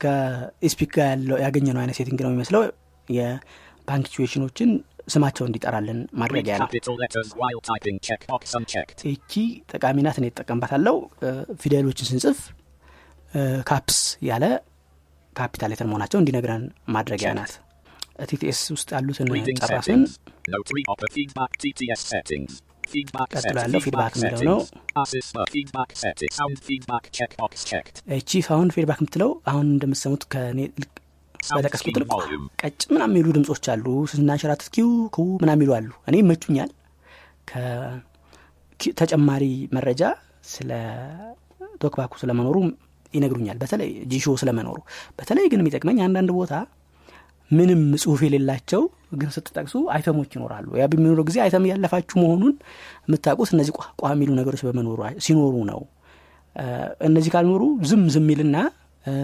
[0.00, 2.62] ከ eSpeak ጋር ያለው ያገኘነው አይነት setting ነው የሚመስለው።
[3.08, 4.70] የ punctuation ኦችን
[5.08, 6.68] ስማቸው እንዲጠራልን ማድረጊያ ነው.
[9.10, 9.32] ይቺ
[9.72, 12.40] ጠቃሚ ናት እኔ እጠቀምባታለሁ። እ፣ ፊደሎችን ስንጽፍ
[13.66, 14.44] caps ያለ
[15.36, 16.62] capital letter መሆናቸው እንዲነግረን
[16.94, 17.54] ማድረጊያ ናት።
[18.28, 19.58] TTS ውስጥ ያሉትን Reading
[23.34, 24.58] ቀጥሎ feedback የሚለው ነው።.
[28.16, 30.92] እቺ sound feedback የምትለው አሁን እንደምትሰሙት ከኔ ልክ
[31.40, 32.46] Sound በጠቀስ scheme ቁጥር volume.
[32.62, 36.70] ቀጭ ምናምን የሚሉ ድምጾች አሉ ስናሸራትት ኪው ክው ምናምን የሚሉ አሉ እኔ ይመቹኛል
[37.50, 37.98] ከ-
[39.00, 39.44] ተጨማሪ
[39.76, 40.02] መረጃ
[40.50, 40.70] ስለ
[41.82, 42.56] ቶክባኩ ስለመኖሩ
[43.14, 44.78] ይነግሩኛል በተለይ ጂሾ ስለመኖሩ
[45.18, 46.52] በተለይ ግን የሚጠቅመኝ አንዳንድ ቦታ
[47.50, 48.82] ምንም ጽሁፍ የሌላቸው
[49.12, 52.54] ግን ስትጠቅሱ item ኦች ይኖራሉ። ያ በሚኖረው ጊዜ item ያለፋችሁ መሆኑን
[53.06, 55.80] የምታውቁት እነዚህ ቋ የሚሉ ነገሮች በመኖሩ ሲኖሩ ነው።
[57.08, 58.56] እነዚህ ካልኖሩ ዝም ዝም ይልና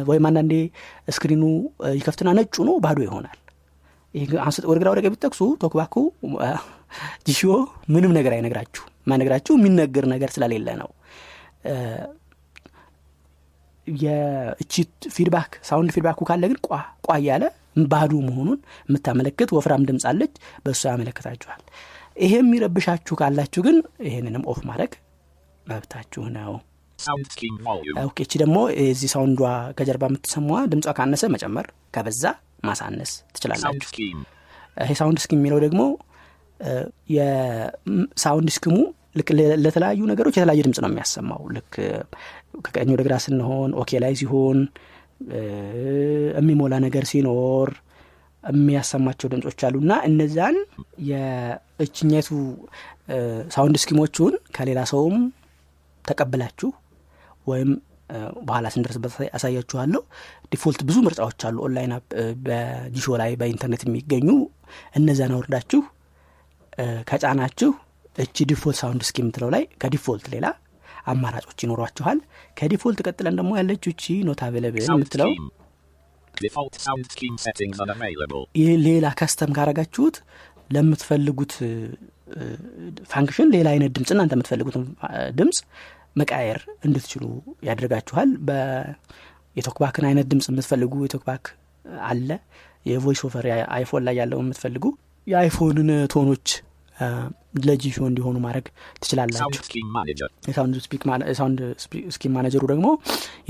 [0.08, 0.54] ወይም አንዳንዴ
[1.08, 1.42] ስክሪኑ
[1.96, 3.38] ይከፍትና ነጩ ነው ባዶ ይሆናል።
[4.70, 5.00] ወደ ግራ ወደ
[5.62, 5.94] ቶክባኩ
[7.26, 7.40] ጂሾ
[7.94, 10.90] ምንም ነገር አይነግራችሁ ማይነግራችሁ የሚነገር ነገር ስለሌለ ነው።
[13.86, 14.74] የእቺ
[15.14, 16.70] feedback sound feedback ኡ ካለ ግን ቋ
[17.06, 17.44] ቋ እያለ
[17.76, 18.58] ባዶ መሆኑን
[18.88, 20.34] የምታመለክት ወፍራም ድምፅ አለች
[20.64, 21.62] በእሱ ያመለክታችኋል
[22.24, 23.76] ይሄ የሚረብሻችሁ ካላችሁ ግን
[24.08, 24.92] ይህንንም off ማድረግ
[25.66, 26.52] መብታችሁ ነው.
[28.04, 29.42] OK ደግሞ የዚህ sound ዷ
[29.78, 32.24] ከጀርባ የምትሰማዋ ድምጿ ካነሰ መጨመር ከበዛ
[32.68, 33.90] ማሳነስ ትችላላችሁ.
[34.82, 35.82] ይሄ sound scheme የሚለው ደግሞ
[37.14, 38.76] የ sound scheme ኡ
[39.18, 39.28] ልክ
[39.64, 41.72] ለተለያዩ ነገሮች የተለያየ ድምፅ ነው የሚያሰማው ልክ
[42.66, 44.58] ከቀኝ ወደ ግራ ስንሆን OK ላይ ሲሆን
[46.36, 47.70] የሚሞላ ነገር ሲኖር
[48.44, 50.56] የሚያሰማቸው ድምጾች አሉ። እና እነዛን
[51.10, 52.28] የእችኘቱ
[53.08, 53.16] እ፣
[53.54, 55.16] sound scheme ኦቹን ከሌላ ሰውም
[56.04, 56.70] ተቀብላችሁ
[57.46, 57.70] ወይም
[58.42, 60.00] በኋላ ስንደርስበት ያሳያችኋለሁ
[60.52, 62.06] default ብዙ ምርጫዎች አሉ። online app
[62.44, 64.28] በጂሾ ላይ በኢንተርኔት የሚገኙ
[64.98, 65.80] እነዛን አውርዳችሁ
[67.10, 67.70] ከጫናችሁ
[68.18, 70.46] እቺ default sound scheme የምትለው ላይ ከ default ሌላ
[71.04, 72.18] አማራጮች ይኖሯችኋል።
[72.56, 75.30] ከ default ቀጥለን ደግሞ ያለችው እቺ not available የምትለው.
[78.58, 80.16] ይህ ሌላ custom ካረጋችሁት
[80.70, 81.52] ለምትፈልጉት
[83.10, 84.84] function ሌላ አይነት ድምፅ እናንተ የምትፈልጉትን
[85.38, 85.58] ድምፅ
[86.16, 87.24] መቀየር እንድትችሉ
[87.68, 88.30] ያደርጋችኋል።
[89.56, 91.44] የቶክባክን አይነት ድምፅ የምትፈልጉ የቶክባክ
[92.06, 92.28] አለ።
[92.86, 94.84] የቮይስ ኦቨር አይፎን ላይ ያለው የምትፈልጉ
[95.26, 96.48] የአይፎንን tone ኦች
[97.54, 98.66] አ፣ ለጂሾ እንዲሆኑ ማድረግ
[99.02, 99.62] ትችላላችሁ
[101.84, 102.86] ስፒ- scheme manager ኡ ደግሞ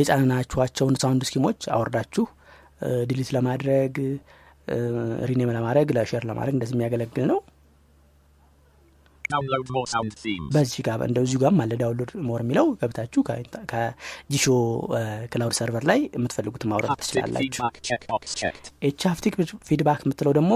[0.00, 2.26] የጫናችኋቸውን sound scheme ኦች አወርዳችሁ
[2.80, 3.94] እ፣ delete ለማድረግ
[5.28, 7.40] rename ለማድረግ ለ share ለማድረግ እንደዚህ የሚያገለግል ነው.
[10.54, 13.20] በዚህ ጋር እንደዚሁ ጋርም አለ download more የሚለው ገብታችሁ
[13.70, 14.44] ከጂሾ
[15.32, 18.66] cloud server ላይ የምትፈልጉትን ማውረድ ትችላላችሁ feedback checkbox checked.
[18.82, 19.34] እቺ haptic
[19.68, 20.52] feedback የምትለው ደግሞ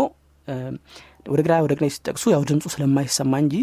[1.28, 3.54] ወደ ግራ ወደ ቀኝ ሲጠቅሱ ያው ድምፁ ስለማይሰማ እንጂ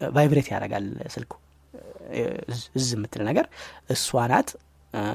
[0.00, 1.32] vibrate ያደርጋል ስልኩ
[2.50, 3.46] እዝ- የምትል ነገር
[3.94, 4.48] እሷ ናት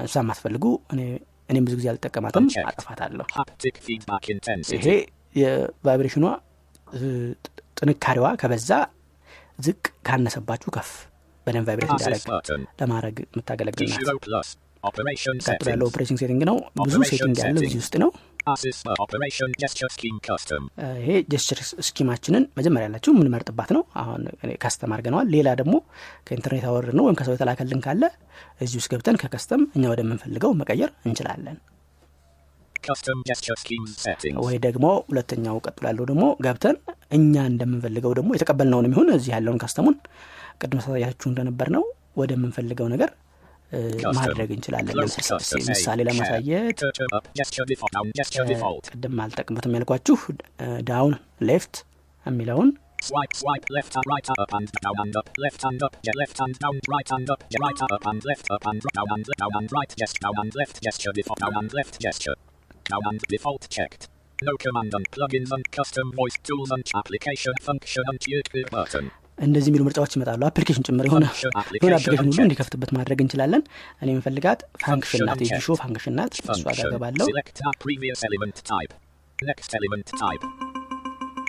[0.00, 2.44] እሷ የማትፈልጉ እኔ- እኔም ብዙ ጊዜ አልጠቀማትም
[3.86, 4.24] feedback
[4.78, 4.86] ይሄ.
[5.36, 6.24] የ vibration ኗ
[7.78, 8.70] ጥንካሬዋ ከበዛ
[9.58, 10.90] ዝቅ ካነሰባችሁ ከፍ
[11.46, 11.90] በደንብ vibrate
[12.30, 12.62] button.
[12.80, 13.98] ለማድረግ የምታገለግል ናት
[15.72, 15.86] ያለው.
[15.88, 17.68] operation setting ነው ብዙ setting ያለው settings.
[17.68, 18.10] እዚህ ውስጥ ነው
[18.46, 20.62] Operation gesture scheme custom.
[20.78, 24.20] እ፣ ይሄ gesture scheme ኣችንን መጀመሪያ ያላችሁ የምንመርጥባት ነው አሁን
[24.62, 25.74] custom አድርገነዋል ሌላ ደግሞ
[26.26, 28.02] ከኢንተርኔት አወርድ ነው ወይም ከሰው የተላከልን ካለ
[28.60, 31.56] እዚህ ውስጥ ገብተን ከ custom እኛ ወደምንፈልገው መቀየር እንችላለን.
[34.44, 36.76] ወይ ደግሞ ሁለተኛው ቀጥሎ ያለው ደግሞ ገብተን
[37.12, 39.96] እኛ እንደምንፈልገው ደግሞ የተቀበልነውን የሚሆን እዚህ ያለውን custom ኡን
[40.60, 41.84] ቅድም ሳያችሁ እንደነበር ነው
[42.16, 43.10] ወደምንፈልገው ነገር.
[44.18, 45.60] ማድረግ እንችላለን ለምሳሌ.
[45.70, 46.80] ምሳሌ ለማሳየት.
[48.94, 50.18] ቅድም አልጠቅምበትም ያልኳችሁ
[50.90, 51.14] down
[51.50, 51.76] left
[52.30, 52.72] የሚለውን
[53.06, 56.38] Swipe, swipe, left and right up and down and up, left and up, yeah, left
[56.44, 59.54] and down, right and up, yeah, right up and left up and down and down
[59.58, 62.36] and right gesture, down and left gesture, default, down and left gesture,
[62.90, 64.04] down and default checked.
[64.38, 69.06] No command and plugins and custom voice tools and application function and YouTube button.
[69.38, 71.24] እንደዚህ የሚሉ ምርጫዎች ይመጣሉ አፕሊኬሽን ጭምር የሆነ
[71.60, 72.36] አፕሊኬሽን ሁሉ.
[72.44, 73.62] እንዲከፍትበት ማድረግ እንችላለን
[74.02, 77.28] እኔ የምፈልጋት ፋንክሽን ናት የጂሾ ፋንክሽን ናት እሷ ጋር ያደረጌ ነው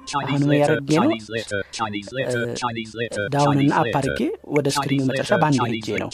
[0.10, 4.22] Chinese letter, Chinese letter, Chinese letter, ዳውን እና Chinese አፕ አድርጌ.
[4.56, 6.10] ወደ ስክሪኑ መጨረሻ በአንድ ሄጄ ነው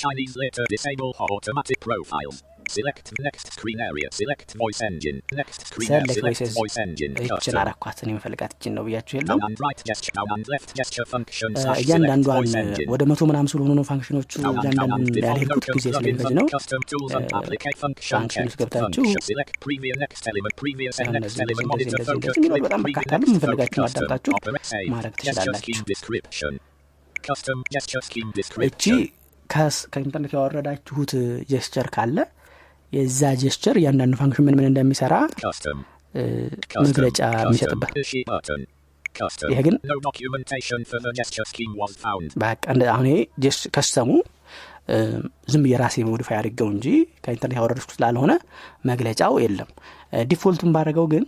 [2.70, 4.08] Select next screen area.
[4.20, 5.18] Select voice engine.
[5.40, 6.14] Next screen area.
[6.18, 7.14] Select voice engine.
[7.20, 7.58] ይችን Custom.
[7.62, 9.40] አረኳት እኔ የምፈልጋት ይችን ነው ብያችሁ የለም
[11.84, 12.46] እያንዳንዷን.
[12.94, 16.46] ወደ መቶ ምናምን ስለሆኑ ነው function ኦቹ እያንዳንዱን ያልሄድኩት ጊዜ ስለሚፈጅ ነው
[17.84, 18.58] function ውስጥ.
[18.62, 19.02] ገብታችሁ
[22.40, 23.12] የሚለው በጣም በርካታ.
[23.76, 23.82] Custom.
[23.88, 24.34] አዳምጣችሁ.
[24.94, 25.74] ማድረግ ትችላላችሁ
[28.70, 28.84] እቺ
[29.94, 31.12] ከኢንተርኔት ያወረዳችሁት
[31.52, 32.18] gesture ካለ
[32.94, 35.14] የዛ gesture እያንዳንዱ function ምን ምን እንደሚሰራ.
[36.88, 37.20] መግለጫ.
[37.46, 37.92] የሚሰጥበት.
[39.52, 39.76] ይሄ ግን.
[42.44, 43.08] በቃ አሁን
[43.76, 44.10] custom ኡ
[44.94, 44.96] እ፣
[45.52, 46.88] ዝም ብዬ ራሴ modify አድርገው እንጂ
[47.26, 48.32] ከኢንተርኔት ያወረድኩት ስላልሆነ
[48.90, 49.70] መግለጫው የለም
[50.32, 51.24] default ኡን ባደረገው ግን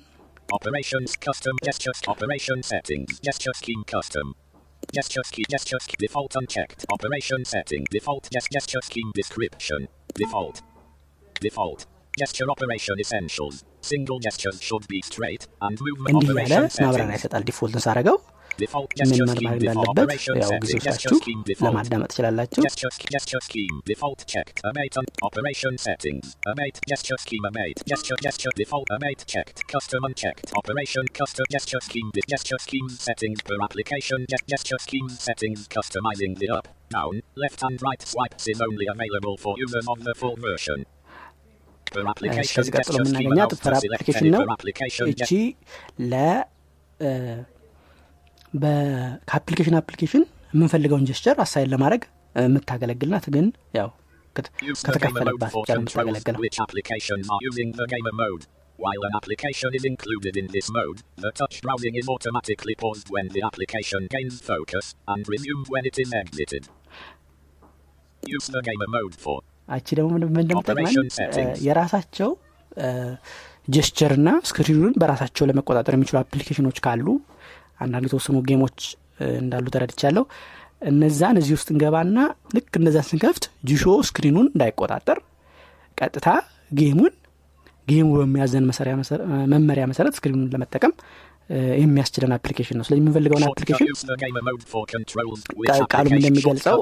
[0.49, 4.27] Operations custom gesture operation settings gesture scheme custom
[4.97, 9.81] gesture scheme gesture scheme default unchecked operation setting default gest- gesture scheme description
[10.21, 10.57] default
[11.46, 11.80] default
[12.22, 13.56] gesture operation essentials
[13.90, 18.18] single gestures should be straight and movement እንዲህ ያለ operation ማብራሪያ settings ይሰጣል ዲፎልትን ሳረገው
[18.62, 21.66] default ምን gesture መርማር scheme default እንዳለበት operation ያው ጊዜ setting ወስዳችሁ gesture scheme default
[21.68, 27.44] ለማዳመጥ ትችላላችሁ Gesture, sch- gesture scheme, default checked, amate on operation settings, amate gesture scheme,
[27.50, 32.88] amate gesture, gesture, default, amate checked, custom unchecked, operation, custom gesture scheme, dis- gesture scheme
[33.08, 36.66] settings per application, gest- gesture scheme settings, customizing the up,
[36.96, 37.14] down,
[37.44, 40.80] left and right swipes is only available for users of the full version.
[42.55, 44.43] ከዚህ ቀጥሎ የምናገኛት ፐር አፕሊኬሽን ነው
[45.13, 45.29] እቺ
[46.05, 46.23] ለ
[49.29, 52.03] ከአፕሊኬሽን አፕሊኬሽን የምንፈልገውን ጀስቸር አሳይን ለማድረግ
[52.35, 53.45] እ፣ የምታገለግልናት ግን
[53.79, 53.89] ያው
[54.85, 58.43] ከተከፈለባት for ብቻ ነው controls የምታገለግለው which applications are using the gamer mode.
[58.79, 63.27] While an application is included in this mode, the touch browsing is automatically paused when
[63.29, 66.63] the application gains focus and resumed when it is exited.
[68.23, 70.95] Use the gamer mode for እቺ ደግሞ ምን እንደምጠቅመን.
[71.67, 72.31] የራሳቸው
[73.75, 77.07] gesture እና ስክሪኑን በራሳቸው ለመቆጣጠር የሚችሉ application ኦች ካሉ
[77.83, 78.79] አንዳንድ የተወሰኑ game ኦች
[79.39, 80.23] እንዳሉ ተረድቻለሁ
[80.89, 82.17] እነዛን እዚህ ውስጥ እንገባና
[82.55, 85.19] ልክ እነዛን ስንከፍት ጂሾ ስክሪኑን እንዳይቆጣጠር
[85.97, 86.27] ቀጥታ
[86.79, 87.13] game ኡን
[87.87, 88.65] game ኡ በሚያዘን
[89.53, 90.93] መመሪያ መሰረት ስክሪኑን ለመጠቀም
[91.81, 93.43] የሚያስችለን application ነው ስለዚህ የምንፈልገውን.
[93.49, 93.87] application
[95.93, 96.77] ቃሉም እንደሚገልጸው.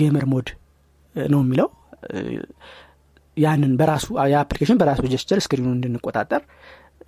[0.00, 0.48] gamer mode
[1.32, 1.68] ነው የሚለው
[3.36, 6.42] ያንን በራሱ የ application በራሱ gesture screen ኡን እንድንቆጣጠር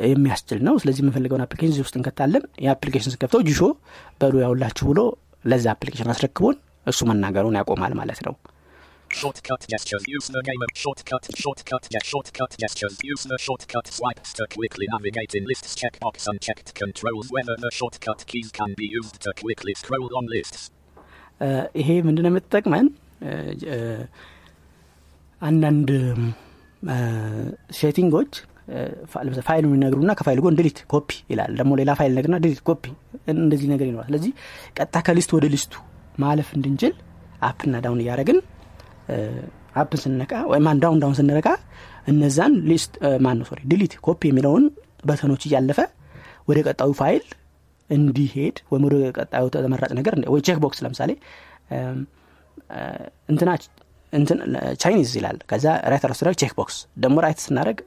[0.07, 3.61] የሚያስችል ነው ስለዚህ የምንፈልገውን application እዚህ ውስጥ እንከታለን የ application ስንከፍተው ጂሾ
[4.21, 5.01] በሉ ያውላችሁ ብሎ
[5.45, 8.37] ለዛ application አስረክቦን እሱ መናገሩን ያቆማል ማለት ነው
[9.11, 10.05] Shortcut gestures.
[10.09, 11.25] Use the gamer shortcut.
[11.37, 12.07] Shortcut gest.
[12.07, 12.95] Shortcut gestures.
[13.05, 15.73] Use the shortcut swipes to quickly navigate in lists.
[15.83, 16.71] Checkbox unchecked.
[16.75, 20.63] Controls whether the shortcut keys can be used to quickly scroll on lists.
[21.41, 21.49] እ፣
[21.81, 22.89] ይሄ ምንድነው የምትጠቅመን
[25.41, 25.91] አንዳንድ
[27.79, 28.33] setting ኦች
[29.49, 32.85] ፋይሉን ይነግሩና ከፋይል ጎን delete copy ይላል። ደግሞ ሌላ ፋይል ነግርና delete copy
[33.35, 34.31] እንደዚህ ነገር ይኖራል። ስለዚህ
[34.79, 35.75] ቀጥታ ከ list ወደ list ኡ
[36.25, 36.93] ማለፍ እንድንችል
[37.49, 38.39] up ና down እያደረግን
[39.81, 41.49] up ን ስንነካ ወይም down down ስንነካ
[42.13, 42.93] እነዛን list
[43.25, 44.65] ማን ነው sorry delete copy የሚለውን
[45.09, 45.81] button ኦች እያለፈ
[46.49, 47.25] ወደ ቀጣዩ ፋይል
[47.91, 51.11] እንዲሄድ ወይም ወደ ቀጣዩ ተመራጭ ነገር ወይ check box ለምሳሌ
[53.29, 53.51] እንትና
[54.83, 57.79] Chinese ይላል። ከዛ right arrow ስናደረግ check box ደግሞ right ስናደረግ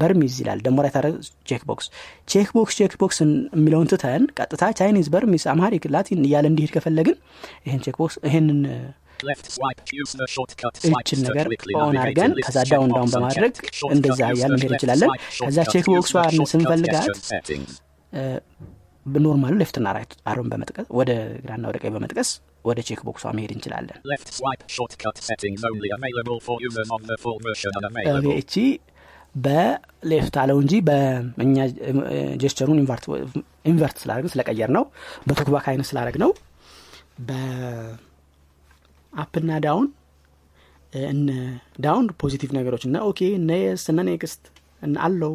[0.00, 1.14] Burmese ይላል። ደግሞ right አረግ
[1.50, 1.86] check box
[2.32, 7.16] check box check box የሚለውን ትተን ቀጥታ Chinese Burmese Amharic Latin እያለ እንዲሄድ ከፈለግን
[7.66, 8.60] ይህን check box ይህንን
[10.90, 11.46] እችን ነገር
[11.80, 13.52] on አድርገን ከዛ down down በማድረግ
[13.94, 15.58] እንደዛ the መሄድ እንችላለን። ከዛ.
[15.72, 17.06] check box ኧዋን ስንፈልጋት
[19.06, 21.10] በኖርማሉ ሌፍትና ራይት አሮን በመጥቀስ ወደ
[21.42, 22.30] ግራና ወደ ቀኝ በመጥቀስ
[22.64, 23.98] ወደ check box ኧዋ መሄድ እንችላለን.
[28.40, 28.54] እቺ
[29.36, 31.56] በ left አለው እንጂ በእኛ
[32.42, 32.78] gesture ኡን
[33.70, 34.84] invert ስላደረግን ስለቀየር ነው
[35.26, 36.30] በ TalkBack አይነት ስላደረግ ነው
[39.12, 39.86] በ up ና down
[41.84, 44.42] down positive ነገሮች እነ okay እነ yes እነ next
[44.82, 45.32] እነ allow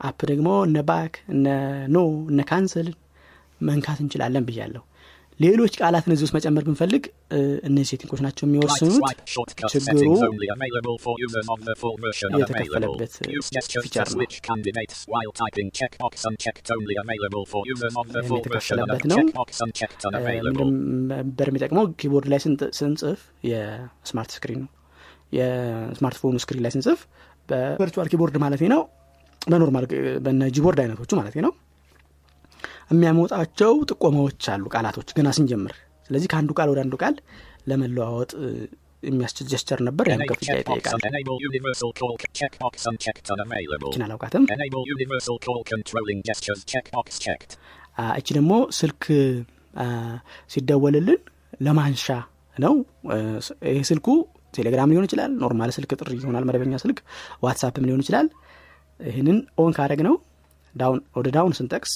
[0.00, 1.46] up ደግሞ እነ back እነ
[1.88, 1.98] no
[2.30, 2.88] እነ cancel
[3.60, 4.82] መንካት እንችላለን ብያለሁ
[5.40, 7.04] ሌሎች ቃላትን እዚህ ውስጥ መጨመር ብንፈልግ
[7.68, 9.20] እነዚህ setting ኦች ናቸው የሚወስኑት
[9.72, 10.00] ችግሩ.
[12.40, 13.14] የተከፈለበት
[13.76, 15.48] feature ነው የተከፈለበት
[21.48, 22.40] የሚጠቅመው keyboard ላይ
[22.80, 24.70] ስንጽፍ የ smart screen ነው
[25.38, 27.00] የ smartphone ኡ screen ላይ ስንጽፍ
[27.48, 28.82] በ virtual keyboard ማለት ነው
[29.42, 29.84] በ normal
[30.24, 31.52] በነ Gboard አይነቶቹ ማለት ነው።
[32.90, 35.74] የሚያመጣቸው ጥቆማዎች አሉ ቃላቶች ገና ስንጀምር።
[36.10, 37.14] ስለዚህ ከአንዱ ቃል ወደ አንዱ ቃል
[37.70, 38.30] ለመለዋወጥ
[39.02, 40.98] የሚያስችል gesture ነበር። ያን ክፍያ ይጠይቃል።
[48.36, 49.04] ደግሞ ስልክ
[50.50, 51.20] ሲደወልልን
[51.60, 52.06] ለማንሻ
[52.56, 52.74] ነው።
[53.70, 54.08] ይህ ስልኩ
[54.54, 56.98] ቴሌግራም ሊሆን ይችላል normal ስልክ ጥሪ ይሆናል መደበኛ ስልክ።
[57.44, 58.28] WhatsApp ም ሊሆን ይችላል
[59.08, 60.14] ይህንን on ካደረግ ነው
[60.74, 61.92] down ወደ down ስንጠቅስ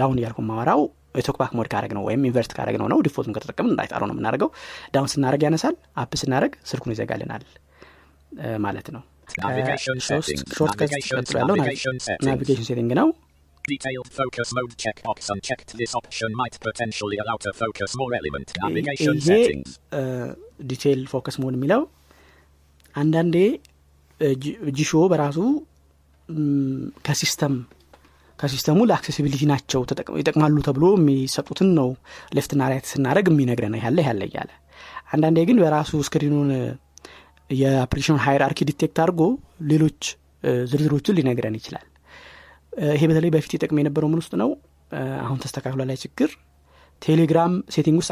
[0.00, 0.80] down እያልኩ ማወራው
[1.18, 4.14] የ TalkBack mode ካደረግ ነው ወይም invert ካደረግ ነው ነው default ኡን ከተጠቀምን እንዳይጠራው ነው
[4.16, 4.48] የምናደርገው
[4.94, 7.44] down ስናደረግ ያነሳል up ስናደረግ ስልኩን ይዘጋልናል
[8.66, 9.02] ማለት ነው.
[10.56, 11.54] shortcut ቀጥሎ ያለው.
[12.28, 13.08] navigation setting ነው
[13.64, 15.70] Detailed focus mode checkbox unchecked.
[15.80, 18.48] This option might potentially allow to focus more element.
[18.56, 19.70] ይሄ Navigation settings.
[20.70, 21.82] Detail focus mode የሚለው
[22.94, 23.36] አንዳንዴ
[24.80, 25.38] ጂሾ በራሱ
[27.06, 27.54] ከሲስተም
[28.38, 29.80] ከሲስተሙ ለአክሴሲቢሊቲ ናቸው
[30.20, 31.88] ይጠቅማሉ ተብሎ የሚሰጡትን ነው
[32.36, 34.50] left ና right ስናደረግ የሚነግረን ያለ ያለ። እያለ
[35.12, 36.50] አንዳንዴ ግን በራሱ screen ኡን
[37.50, 39.22] የ application hierarchy detect አድርጎ
[39.70, 40.00] ሌሎች
[40.70, 41.86] ዝርዝሮችን ሊነግረን ይችላል።
[42.94, 44.50] ይሄ በተለይ በፊት ይጠቅም የነበረው ምን ውስጥ ነው?
[45.24, 46.30] አሁን ተስተካክሏል ላይ ችግር
[47.02, 48.10] ቴሌግራም setting ውስጥ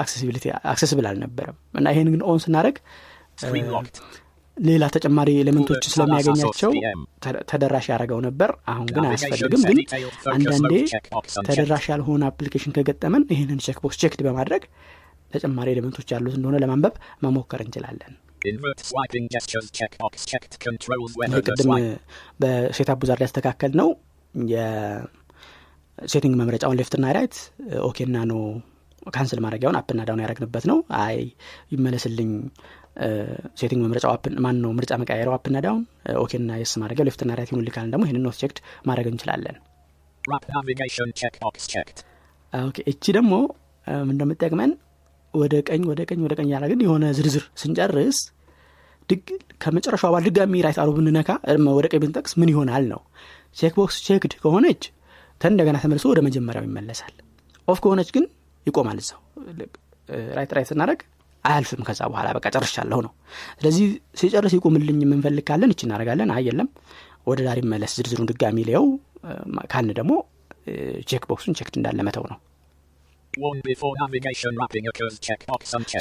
[0.73, 2.77] accessible አልነበረም። እና ይሄን ግን on ስናደረግ.
[4.57, 6.73] ሌላ ተጨማሪ element ኦች ስለሚያገኛቸው
[7.51, 9.79] ተደራሽ ያደረገው ነበር። አሁን ግን አያስፈልግም። ግን
[10.35, 10.73] አንዳንዴ.
[11.49, 14.65] ተደራሽ ያልሆነ application ከገጠመን ይህንን checkbox checked በማድረግ
[15.33, 18.12] ተጨማሪ element ኦች ያሉት እንደሆነ ለማንበብ መሞከር እንችላለን።
[18.43, 19.17] ቅድም swipe.
[22.40, 23.88] በ setup wizard ላይ ያስተካከል ነው
[24.35, 27.37] የሴቲንግ መምረጫውን ሌፍትና ራይት
[27.88, 28.35] ኦኬና ኖ
[29.07, 31.17] ካንስል ማድረጊያውን አፕና ዳውን ያደረግንበት ነው። አይ
[31.73, 32.31] ይመለስልኝ።
[33.61, 34.11] setting መምረጫው
[34.45, 35.83] ማን ነው ምርጫ መቀያየረው up ና down?
[36.23, 39.57] okay ና yes ማድረጊያው left ና right ይሁንልን ካልን ደግሞ ይህንን not checked ማድረግ እንችላለን።
[42.93, 43.35] እቺ ደግሞ
[44.11, 44.73] እንደምጠቅመን
[45.35, 48.19] ወደ ቀኝ ወደ ቀኝ ወደ ቀኝ ያደረግን የሆነ ዝርዝር ስንጨርስ
[49.09, 49.29] ድግ
[49.62, 51.31] ከመጨረሻው አባል ድጋሚ right arrow ብንነካ
[51.79, 53.01] ወደ ቀኝ ብንጠቅስ ምን ይሆናል ነው።
[53.57, 54.83] check box checked ከሆነች
[55.41, 57.15] ተ እንደገና ተመልሶ ወደ መጀመሪያው ይመለሳል።
[57.68, 58.25] off ከሆነች ግን
[58.66, 59.20] ይቆማል እዛው።
[60.37, 61.01] right right ስናደረግ
[61.44, 63.12] አያልፍም ከዛ በኋላ በቃ ጨርሻለሁ ነው።
[63.59, 63.87] ስለዚህ
[64.20, 66.68] ሲጨርስ ይቁምልኝ የምንፈልግ ካለን እች እናደረጋለን አይ የለም
[67.31, 68.87] ወደ ዳር ይመለስ። ዝርዝሩን ድጋሚ ሊየው
[69.72, 70.12] ካልን ደግሞ
[71.11, 72.38] check box ኡን checked እንዳለ መተው ነው.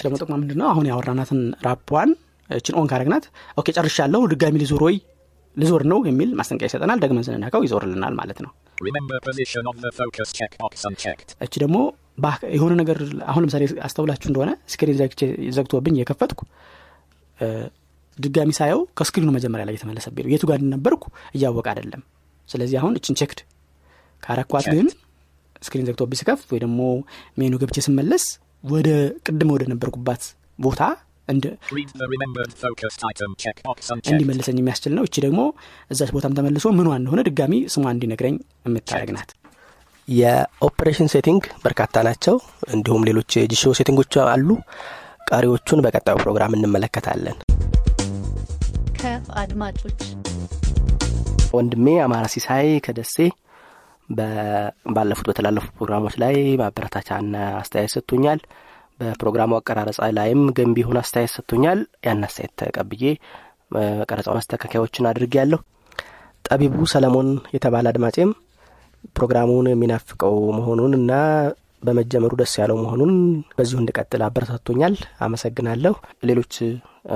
[0.03, 0.67] ደግሞ ጥቅማ ምንድን ነው?
[0.71, 2.09] አሁን ያወራናትን wrap ዋን
[2.49, 3.25] እችን on ካረግናት
[3.57, 4.95] okay ጨርሻለሁ ድጋሚ ልዞር ወይ?
[5.57, 10.29] ልዞር ነው የሚል ማስጠንቀቂያ ይሰጠናል። ደግመን ስንነካው ይዞርልናል ማለት ነው። Remember position of the focus
[10.39, 11.29] checkbox unchecked.
[11.45, 11.77] እች ደግሞ
[12.55, 14.97] የሆነ ነገር አሁን ለምሳሌ አስተውላችሁ እንደሆነ screen
[15.57, 16.41] ዘግቶብኝ የከፈትኩ
[18.17, 21.03] ድጋሚ ሳየው ከ screen ኡ መጀመሪያ ላይ የተመለሰብኝ ነው የቱ ጋር እንደነበርኩ
[21.35, 22.01] እያወቀ አይደለም።
[22.49, 23.39] ስለዚህ አሁን እችን checked
[24.23, 24.87] ካረኳት ግን
[25.61, 26.81] screen ዘግቶብኝ ስከፍት ወይ ደግሞ
[27.37, 28.25] ሜኑ ገብቼ ስመለስ
[28.63, 28.89] ወደ
[29.25, 30.23] ቅድም ወደ ነበርኩባት
[30.59, 30.81] ቦታ.
[34.07, 35.41] እንዲመልሰኝ የሚያስችል ነው። እቺ ደግሞ
[35.91, 38.35] እዛች ቦታም ተመልሶ ምኗ እንደሆነ ድጋሚ ስሟ እንዲነግረኝ
[38.67, 39.29] የምታደረግ ናት
[40.07, 42.35] የ operation setting በርካታ ናቸው።
[42.73, 44.47] እንዲሁም ሌሎች የጂሾ setting ኦች አሉ።
[45.29, 47.37] ቀሪዎቹን በቀጣዩ ፕሮግራም እንመለከታለን።
[48.97, 50.01] ከአድማጮች
[51.53, 53.15] ወንድሜ አማራ ሲሳይ ከደሴ
[54.89, 58.39] ባለፉት በተላለፉ ፕሮግራሞች ላይ ማበረታቻና አስተያየት ሰጥቶኛል።
[58.99, 63.03] በፕሮግራሙ አቀራረጻ ላይም ገንቢ የሆነ አስተያየት ሰጥቶኛል። ያን አስተያየት ተቀብዬ
[64.09, 65.59] ቀረጻው ማስተካከያዎችን አድርጌ ያለሁ
[66.45, 68.31] ጠቢቡ ሰለሞን የተባለ አድማጬም
[69.21, 71.11] ፕሮግራሙን የሚናፍቀው መሆኑን እና
[71.83, 73.11] በመጀመሩ ደስ ያለው መሆኑን
[73.57, 75.93] በዚሁ እንድቀጥል አበረታቶኛል። አመሰግናለሁ።
[76.29, 76.55] ሌሎች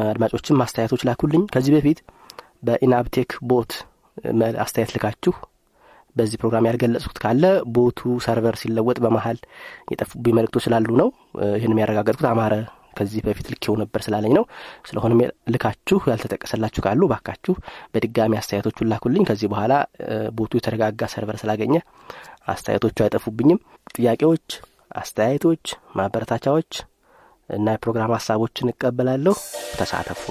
[0.03, 1.99] አድማጮችም አስተያየቶች ላኩልኝ። ከዚህ በፊት
[2.67, 3.73] በኢናብቴክ bot
[4.63, 5.33] አስተያየት ልካችሁ
[6.15, 7.43] በዚህ ፕሮግራም ያልገለጽኩት ካለ
[7.75, 9.39] bot ኡ server ሲለወጥ በመሀል
[9.91, 11.09] የጠፉብኝ መልእክቶች ስላሉ ነው።
[11.55, 12.53] ይህን ያረጋገጥኩት አማረ
[12.97, 14.45] ከዚህ በፊት ልኬው ነበር ስላለኝ ነው።
[14.87, 15.21] ስለሆነም
[15.53, 17.55] ልካችሁ ያልተጠቀሰላችሁ ካሉ ባካችሁ
[17.93, 19.73] በድጋሚ አስተያየቶቹን ላኩልኝ። ከዚህ በኋላ
[20.37, 21.75] bot ኡ የተረጋጋ server ስላገኘ
[22.47, 23.61] አስተያየቶቹ አይጠፉብኝም።
[23.95, 24.47] ጥያቄዎች፣
[24.97, 25.65] አስተያየቶች፣
[25.97, 26.71] ማበረታቻዎች
[27.49, 29.35] እና የፕሮግራም ሀሳቦችን እቀበላለሁ።
[29.79, 30.25] ተሳተፉ።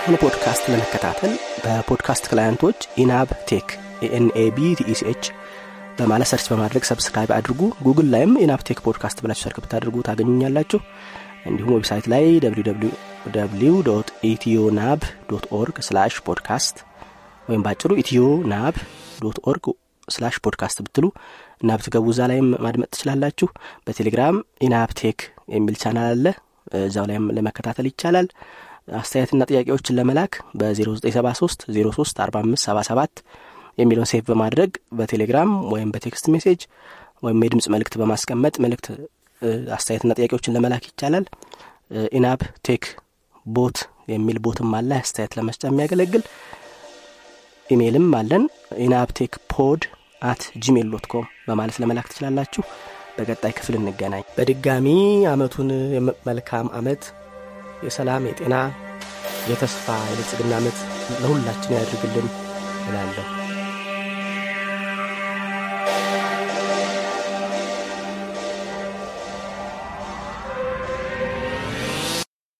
[0.00, 3.66] ይህን ፖድካስት ለመከታተል በ podcast client ኦች ኢናብ ቴክ
[4.08, 5.24] ኤንኤቢ ቲኢሲኤች
[5.98, 10.80] በማለት search በማድረግ subscribe አድርጉ። ጉግል ላይም ኢናፕቴክ ፖድካስት ብላችሁ search ብታደርጉ ታገኙኛላችሁ።
[11.48, 13.90] እንዲሁም website ላይ www
[14.30, 16.76] ኢትዮ ናብ dot org slash podcast
[17.48, 18.76] ወይም ባጭሩ ኢትዮ ናብ
[19.50, 19.66] org
[20.08, 21.06] slash podcast ብትሉ
[21.62, 23.48] እና ብትገቡ እዛ ላይም ማድመጥ ትችላላችሁ።
[23.86, 25.18] በቴሌግራም ኢናብቴክ
[25.54, 26.26] የሚል ቻናል አለ።
[26.80, 28.26] እዛው ላይም ለመከታተል ይቻላል።
[28.98, 33.22] አስተያየትና ጥያቄዎችን ለመላክ በ0973 03 45 77
[33.78, 36.60] የሚለውን save በማድረግ በቴሌግራም ወይም በ text message
[37.22, 38.86] ወይም የድምፅ መልእክት በማስቀመጥ መልእክት
[39.72, 41.24] አስተያየትና ጥያቄዎችን ለመላክ ይቻላል።
[42.12, 42.84] ኢናብ ቴክ
[43.46, 43.78] bot
[44.12, 46.22] የሚል bot ም አለ አስተያየት ለመስጫ የሚያገለግል
[47.66, 48.44] ኢሜይልም አለን።
[48.84, 49.82] ኢናብ ቴክ pod
[50.22, 52.62] at Gmail dot com በማለት ለመላክ ትችላላችሁ።
[53.18, 54.88] በቀጣይ ክፍል እንገናኝ። በድጋሚ
[55.32, 55.70] አመቱን
[56.28, 57.04] መልካም አመት
[57.86, 58.54] የሰላም የጤና
[59.50, 60.78] የተስፋ የብልጽግና አመት
[61.20, 62.28] ለሁላችን ያድርግልን
[62.88, 63.26] እላለሁ።